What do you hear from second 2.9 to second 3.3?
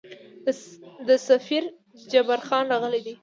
دی.